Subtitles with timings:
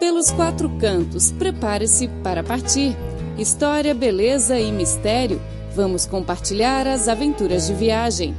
[0.00, 2.96] Pelos quatro cantos, prepare-se para partir.
[3.36, 5.38] História, beleza e mistério.
[5.76, 8.34] Vamos compartilhar as aventuras de viagem.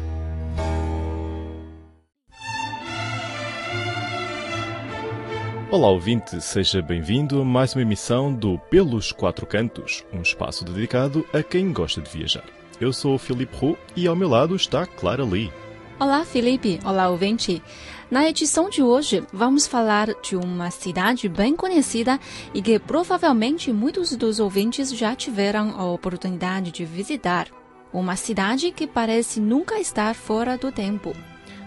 [5.70, 11.23] Olá, ouvinte, seja bem-vindo a mais uma emissão do Pelos Quatro Cantos, um espaço dedicado
[11.31, 12.43] a quem gosta de viajar.
[12.79, 15.53] Eu sou o Filipe Roux e ao meu lado está Clara Lee.
[16.02, 16.80] Olá, Felipe.
[16.84, 17.62] Olá, ouvinte.
[18.09, 22.20] Na edição de hoje, vamos falar de uma cidade bem conhecida
[22.55, 27.49] e que provavelmente muitos dos ouvintes já tiveram a oportunidade de visitar.
[27.94, 31.16] Uma cidade que parece nunca estar fora do tempo.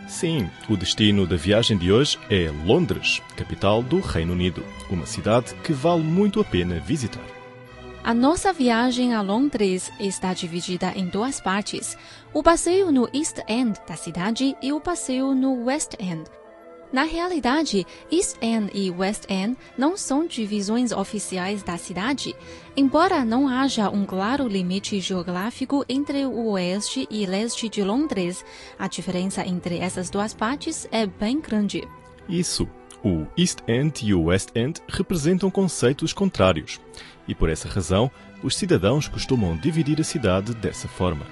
[0.09, 5.55] Sim, o destino da viagem de hoje é Londres, capital do Reino Unido, uma cidade
[5.63, 7.23] que vale muito a pena visitar.
[8.05, 11.97] A nossa viagem a Londres está dividida em duas partes:
[12.35, 16.25] o passeio no East End da cidade e o passeio no West End.
[16.93, 22.37] Na realidade, East End e West End não são divisões oficiais da cidade,
[22.77, 28.45] embora não haja um claro limite geográfico entre o oeste e leste de Londres.
[28.79, 31.89] A diferença entre essas duas partes é bem grande.
[32.29, 32.69] Isso.
[33.03, 36.81] O East End e o West End representam conceitos contrários
[37.27, 38.11] e, por essa razão,
[38.43, 41.27] os cidadãos costumam dividir a cidade dessa forma.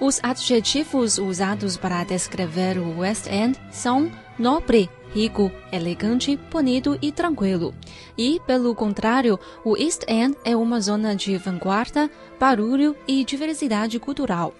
[0.00, 7.74] Os adjetivos usados para descrever o West End são nobre, rico, elegante, bonito e tranquilo.
[8.16, 12.08] E, pelo contrário, o East End é uma zona de vanguarda,
[12.38, 14.54] barulho e diversidade cultural.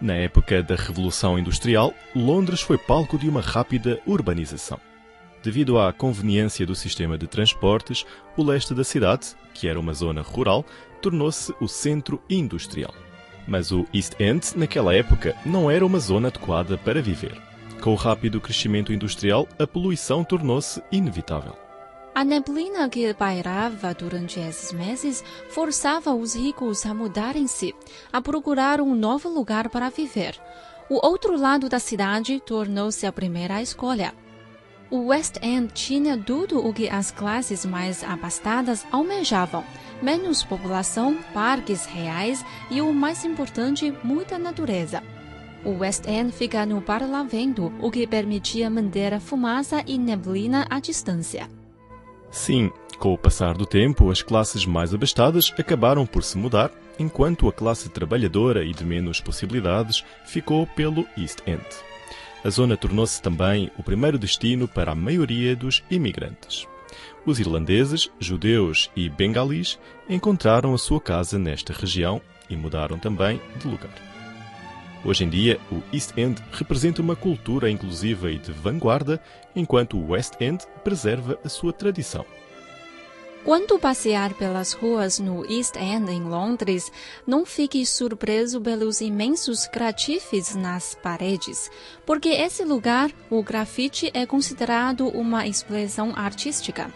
[0.00, 4.78] Na época da Revolução Industrial, Londres foi palco de uma rápida urbanização.
[5.44, 10.22] Devido à conveniência do sistema de transportes, o leste da cidade, que era uma zona
[10.22, 10.64] rural,
[11.02, 12.94] tornou-se o centro industrial.
[13.46, 17.38] Mas o East End, naquela época, não era uma zona adequada para viver.
[17.82, 21.54] Com o rápido crescimento industrial, a poluição tornou-se inevitável.
[22.14, 27.74] A neblina que pairava durante esses meses forçava os ricos a mudarem-se,
[28.10, 30.40] a procurar um novo lugar para viver.
[30.88, 34.14] O outro lado da cidade tornou-se a primeira escolha.
[34.94, 39.64] O West End tinha tudo o que as classes mais abastadas almejavam:
[40.00, 45.02] menos população, parques reais e, o mais importante, muita natureza.
[45.64, 50.78] O West End fica no Parlamento, o que permitia manter a fumaça e neblina à
[50.78, 51.48] distância.
[52.30, 57.48] Sim, com o passar do tempo, as classes mais abastadas acabaram por se mudar, enquanto
[57.48, 61.66] a classe trabalhadora e de menos possibilidades ficou pelo East End
[62.44, 66.66] a zona tornou-se também o primeiro destino para a maioria dos imigrantes.
[67.24, 69.78] Os irlandeses, judeus e bengalis
[70.08, 73.94] encontraram a sua casa nesta região e mudaram também de lugar.
[75.02, 79.20] Hoje em dia, o East End representa uma cultura inclusiva e de vanguarda,
[79.56, 82.24] enquanto o West End preserva a sua tradição.
[83.44, 86.90] Quando passear pelas ruas no East End em Londres,
[87.26, 91.70] não fique surpreso pelos imensos grafites nas paredes,
[92.06, 96.90] porque esse lugar, o grafite, é considerado uma expressão artística.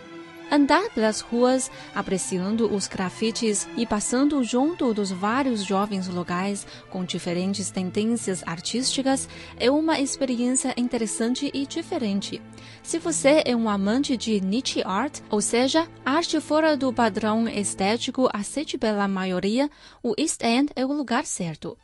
[0.51, 7.71] Andar pelas ruas, apreciando os grafites e passando junto dos vários jovens locais com diferentes
[7.71, 12.41] tendências artísticas é uma experiência interessante e diferente.
[12.83, 18.27] Se você é um amante de niche art, ou seja, arte fora do padrão estético
[18.33, 19.71] aceite pela maioria,
[20.03, 21.77] o East End é o lugar certo.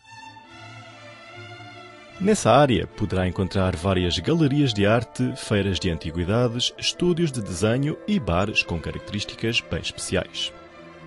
[2.21, 8.21] Nessa área poderá encontrar várias galerias de arte, feiras de antiguidades, estúdios de desenho e
[8.21, 10.53] bares com características bem especiais.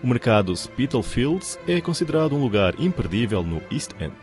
[0.03, 4.16] O mercado Spitalfields é considerado um lugar imperdível no East End.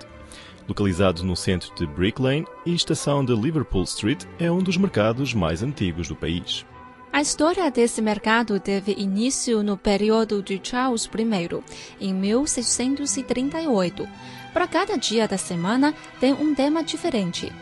[0.69, 5.33] Localizado no centro de Brick Lane e estação de Liverpool Street, é um dos mercados
[5.33, 6.67] mais antigos do país.
[7.15, 11.63] A história desse mercado teve início no período de Charles I,
[12.01, 14.09] em 1638.
[14.53, 17.53] Para cada dia da semana tem um tema diferente.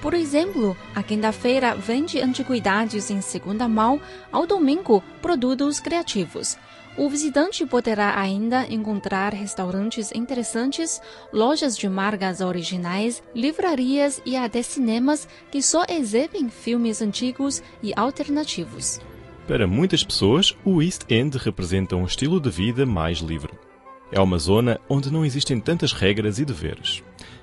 [0.00, 6.56] Por exemplo, a quinta-feira vende antiguidades em segunda mão, ao domingo, produtos criativos.
[6.96, 11.00] O visitante poderá ainda encontrar restaurantes interessantes,
[11.30, 18.98] lojas de marcas originais, livrarias e até cinemas que só exibem filmes antigos e alternativos.
[19.46, 23.52] Para muitas pessoas, o East End representa um estilo de vida mais livre.
[24.10, 27.02] É uma zona onde não existem tantas regras e deveres.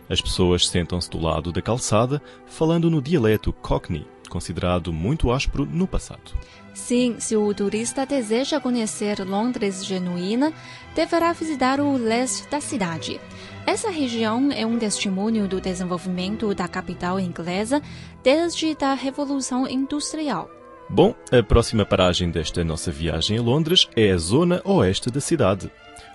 [0.09, 5.87] As pessoas sentam-se do lado da calçada, falando no dialeto Cockney, considerado muito áspero no
[5.87, 6.33] passado.
[6.73, 10.51] Sim, se o turista deseja conhecer Londres genuína,
[10.95, 13.21] deverá visitar o leste da cidade.
[13.65, 17.81] Essa região é um testemunho do desenvolvimento da capital inglesa
[18.23, 20.49] desde a Revolução Industrial.
[20.89, 25.71] Bom, a próxima paragem desta nossa viagem a Londres é a zona oeste da cidade.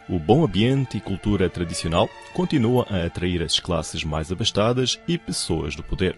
[0.08, 5.76] O bom ambiente e cultura tradicional continuam a atrair as classes mais abastadas e pessoas
[5.76, 6.16] do poder.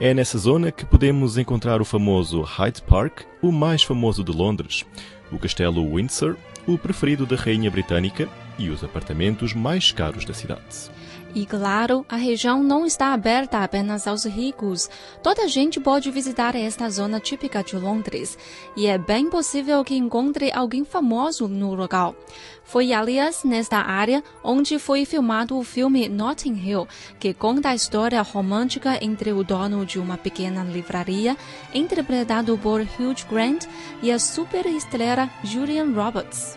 [0.00, 4.84] É nessa zona que podemos encontrar o famoso Hyde Park, o mais famoso de Londres,
[5.30, 8.28] o castelo Windsor, o preferido da rainha britânica
[8.58, 10.90] e os apartamentos mais caros da cidade.
[11.34, 14.88] E claro, a região não está aberta apenas aos ricos.
[15.20, 18.38] Toda gente pode visitar esta zona típica de Londres.
[18.76, 22.14] E é bem possível que encontre alguém famoso no local.
[22.62, 26.86] Foi, aliás, nesta área onde foi filmado o filme Notting Hill,
[27.18, 31.36] que conta a história romântica entre o dono de uma pequena livraria,
[31.74, 33.66] interpretado por Hugh Grant,
[34.00, 36.56] e a superestrela Julian Roberts.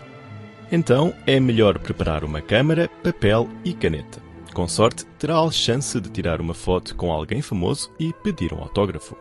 [0.70, 4.27] Então é melhor preparar uma câmera, papel e caneta.
[4.52, 8.58] Com sorte, terá a chance de tirar uma foto com alguém famoso e pedir um
[8.58, 9.16] autógrafo.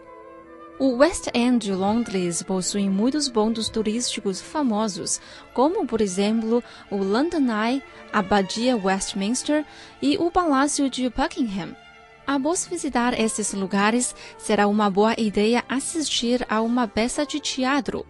[0.79, 5.19] O West End de Londres possui muitos pontos turísticos famosos,
[5.53, 7.81] como, por exemplo, o London Eye,
[8.13, 9.65] a Abadia Westminster
[10.00, 11.75] e o Palácio de Buckingham.
[12.27, 18.06] Após visitar esses lugares, será uma boa ideia assistir a uma peça de teatro.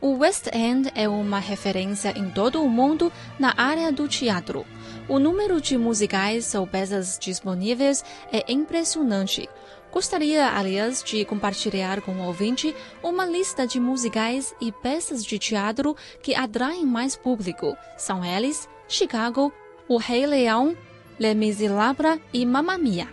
[0.00, 4.64] O West End é uma referência em todo o mundo na área do teatro.
[5.08, 9.48] O número de musicais ou peças disponíveis é impressionante.
[9.92, 15.96] Gostaria, aliás, de compartilhar com o ouvinte uma lista de musicais e peças de teatro
[16.20, 17.76] que atraem mais público.
[17.96, 19.52] São eles Chicago,
[19.88, 20.76] O Rei Leão,
[21.20, 23.06] Les Miserables e Mamma Mia.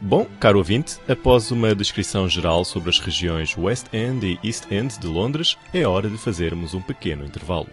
[0.00, 4.96] Bom, caro ouvinte, após uma descrição geral sobre as regiões West End e East End
[4.96, 7.66] de Londres, é hora de fazermos um pequeno intervalo.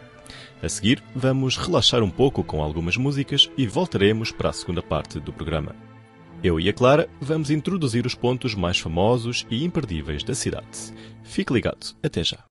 [0.66, 5.20] A seguir, vamos relaxar um pouco com algumas músicas e voltaremos para a segunda parte
[5.20, 5.76] do programa.
[6.44, 10.92] Eu e a Clara vamos introduzir os pontos mais famosos e imperdíveis da cidade.
[11.22, 12.44] Fique ligado, até já.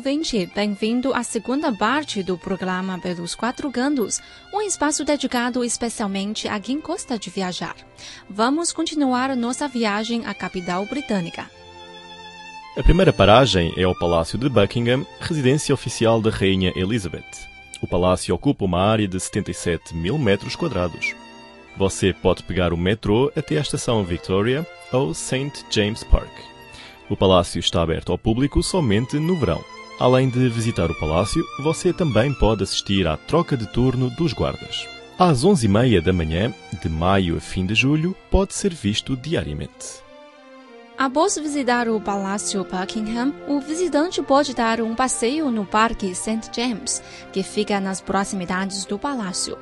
[0.00, 4.18] Ouvinte, bem-vindo à segunda parte do programa Pelos Quatro Cantos,
[4.50, 7.76] um espaço dedicado especialmente a quem gosta de viajar.
[8.26, 11.50] Vamos continuar nossa viagem à capital britânica.
[12.78, 17.46] A primeira paragem é o Palácio de Buckingham, residência oficial da Rainha Elizabeth.
[17.82, 21.14] O palácio ocupa uma área de 77 mil metros quadrados.
[21.76, 25.52] Você pode pegar o metrô até a estação Victoria ou St.
[25.70, 26.32] James Park.
[27.10, 29.62] O palácio está aberto ao público somente no verão.
[30.00, 34.88] Além de visitar o palácio, você também pode assistir à troca de turno dos guardas.
[35.18, 40.00] Às 11h30 da manhã, de maio a fim de julho, pode ser visto diariamente.
[41.00, 46.50] Após visitar o Palácio Buckingham, o visitante pode dar um passeio no Parque St.
[46.54, 47.02] James,
[47.32, 49.56] que fica nas proximidades do palácio.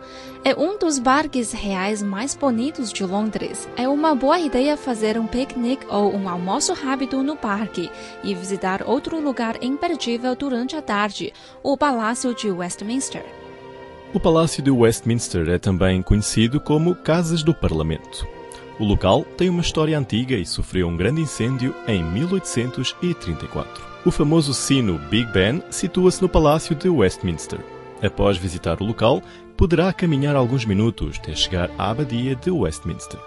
[0.44, 3.68] É um dos parques reais mais bonitos de Londres.
[3.76, 7.88] É uma boa ideia fazer um piquenique ou um almoço rápido no parque
[8.24, 13.24] e visitar outro lugar imperdível durante a tarde, o Palácio de Westminster.
[14.12, 18.37] O Palácio de Westminster é também conhecido como Casas do Parlamento.
[18.78, 23.84] O local tem uma história antiga e sofreu um grande incêndio em 1834.
[24.04, 27.58] O famoso sino Big Ben situa-se no Palácio de Westminster.
[28.00, 29.20] Após visitar o local,
[29.56, 33.18] poderá caminhar alguns minutos até chegar à Abadia de Westminster.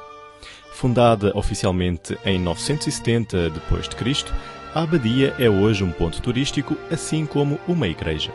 [0.71, 4.31] Fundada oficialmente em 970 d.C.,
[4.73, 8.31] a abadia é hoje um ponto turístico, assim como uma igreja.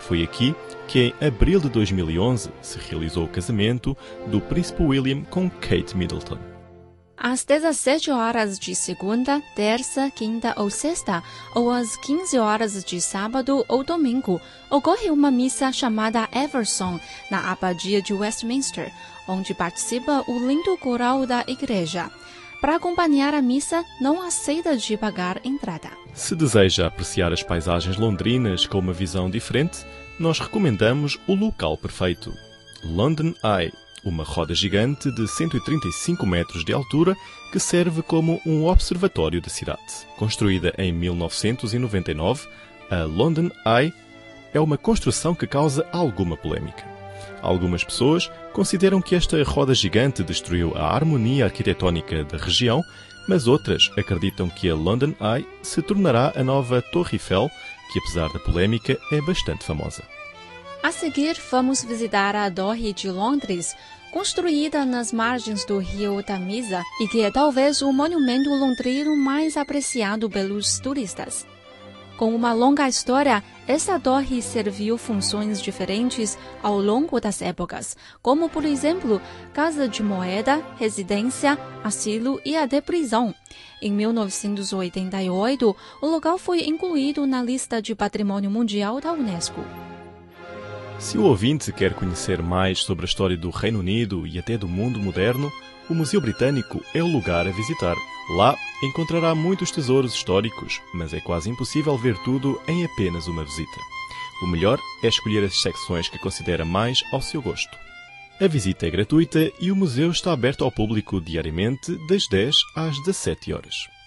[0.00, 0.56] Foi aqui
[0.88, 3.96] que em abril de 2011 se realizou o casamento
[4.26, 6.47] do príncipe William com Kate Middleton.
[7.20, 11.22] Às 17 horas de segunda, terça, quinta ou sexta,
[11.54, 18.00] ou às 15 horas de sábado ou domingo, ocorre uma missa chamada Everson na Abadia
[18.00, 18.92] de Westminster,
[19.26, 22.10] onde participa o lindo coral da igreja.
[22.60, 25.90] Para acompanhar a missa, não aceita de pagar entrada.
[26.12, 29.84] Se deseja apreciar as paisagens londrinas com uma visão diferente,
[30.18, 32.32] nós recomendamos o local perfeito:
[32.82, 33.72] London Eye
[34.04, 37.16] uma roda gigante de 135 metros de altura
[37.52, 40.06] que serve como um observatório da cidade.
[40.16, 42.46] Construída em 1999,
[42.90, 43.92] a London Eye
[44.52, 46.84] é uma construção que causa alguma polémica.
[47.42, 52.82] Algumas pessoas consideram que esta roda gigante destruiu a harmonia arquitetónica da região,
[53.28, 57.50] mas outras acreditam que a London Eye se tornará a nova Torre Eiffel,
[57.92, 60.02] que apesar da polémica é bastante famosa.
[60.88, 63.76] A seguir, vamos visitar a Torre de Londres,
[64.10, 70.30] construída nas margens do rio Tamisa e que é talvez o monumento londrino mais apreciado
[70.30, 71.46] pelos turistas.
[72.16, 78.64] Com uma longa história, esta torre serviu funções diferentes ao longo das épocas, como, por
[78.64, 79.20] exemplo,
[79.52, 83.34] casa de moeda, residência, asilo e até prisão.
[83.82, 89.62] Em 1988, o local foi incluído na lista de Patrimônio Mundial da Unesco.
[90.98, 94.66] Se o ouvinte quer conhecer mais sobre a história do Reino Unido e até do
[94.66, 95.50] mundo moderno,
[95.88, 97.94] o Museu Britânico é o lugar a visitar.
[98.30, 103.80] Lá encontrará muitos tesouros históricos, mas é quase impossível ver tudo em apenas uma visita.
[104.42, 107.76] O melhor é escolher as secções que considera mais ao seu gosto.
[108.40, 112.98] A visita é gratuita e o museu está aberto ao público diariamente das 10 às
[113.04, 113.97] 17 horas.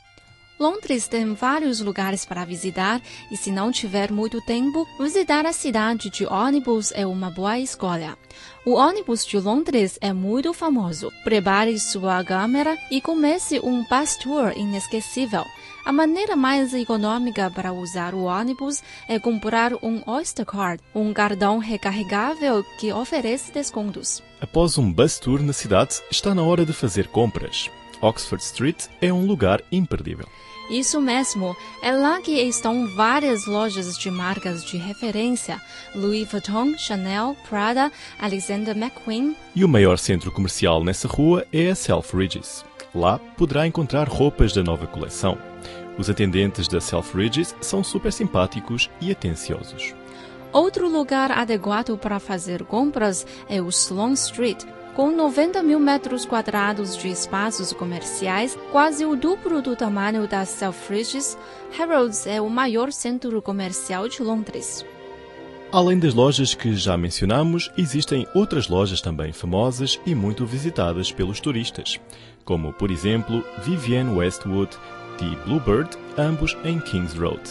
[0.62, 3.02] Londres tem vários lugares para visitar
[3.32, 8.16] e, se não tiver muito tempo, visitar a cidade de ônibus é uma boa escolha.
[8.64, 11.12] O ônibus de Londres é muito famoso.
[11.24, 15.44] Prepare sua câmera e comece um bus tour inesquecível.
[15.84, 21.58] A maneira mais econômica para usar o ônibus é comprar um Oyster Card, um cartão
[21.58, 24.22] recarregável que oferece descontos.
[24.40, 27.72] Após um bus tour na cidade, está na hora de fazer compras.
[28.00, 30.28] Oxford Street é um lugar imperdível.
[30.72, 35.62] Isso mesmo, é lá que estão várias lojas de marcas de referência:
[35.94, 39.36] Louis Vuitton, Chanel, Prada, Alexander McQueen.
[39.54, 42.64] E o maior centro comercial nessa rua é a Selfridges.
[42.96, 45.38] Lá poderá encontrar roupas da nova coleção.
[45.98, 49.94] Os atendentes da Selfridges são super simpáticos e atenciosos.
[50.54, 54.64] Outro lugar adequado para fazer compras é o Sloane Street,
[54.96, 61.38] com 90 mil metros quadrados de espaços comerciais, quase o duplo do tamanho da Selfridges,
[61.78, 64.86] Harrods é o maior centro comercial de Londres.
[65.72, 71.40] Além das lojas que já mencionamos, existem outras lojas também famosas e muito visitadas pelos
[71.40, 71.98] turistas,
[72.44, 74.78] como, por exemplo, Vivienne Westwood
[75.22, 77.42] e Bluebird, ambos em Kings Road,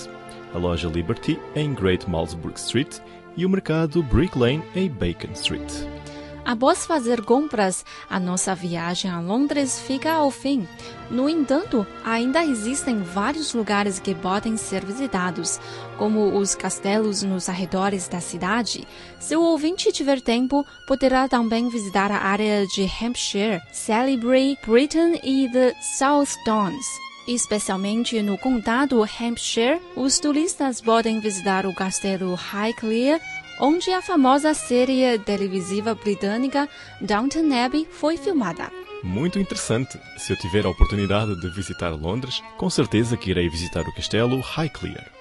[0.53, 2.99] a loja Liberty em Great Malmesbury Street
[3.37, 6.00] e o mercado Brick Lane em Bacon Street.
[6.45, 10.67] Após fazer compras, a nossa viagem a Londres fica ao fim.
[11.11, 15.61] No entanto, ainda existem vários lugares que podem ser visitados,
[15.99, 18.87] como os castelos nos arredores da cidade.
[19.19, 25.49] Se o ouvinte tiver tempo, poderá também visitar a área de Hampshire, Salisbury, Britain e
[25.53, 26.87] The South Downs.
[27.29, 33.21] Especialmente no condado Hampshire, os turistas podem visitar o castelo Highclere,
[33.61, 36.69] onde a famosa série televisiva britânica
[37.01, 38.71] Downton Abbey foi filmada.
[39.03, 39.99] Muito interessante.
[40.19, 44.41] Se eu tiver a oportunidade de visitar Londres, com certeza que irei visitar o castelo
[44.41, 45.21] Highclere.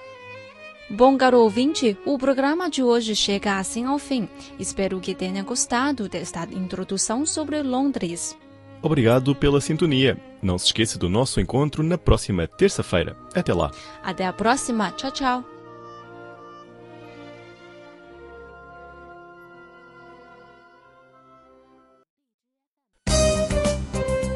[0.89, 4.27] Bom, caro ouvinte, o programa de hoje chega assim ao fim.
[4.57, 8.35] Espero que tenha gostado desta introdução sobre Londres.
[8.81, 10.17] Obrigado pela sintonia.
[10.41, 13.15] Não se esqueça do nosso encontro na próxima terça-feira.
[13.35, 13.71] Até lá.
[14.01, 14.91] Até a próxima.
[14.91, 15.58] Tchau, tchau.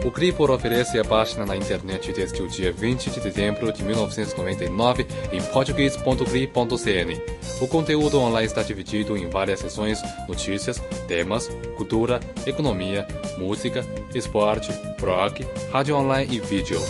[0.06, 5.08] O Cripor oferece a página na internet desde o dia 20 de dezembro de 1999
[5.32, 7.22] em português.cri.cn.
[7.62, 13.08] O conteúdo online está dividido em várias seções: notícias, temas, cultura, economia,
[13.38, 16.82] música, esporte, rock, rádio online e vídeo.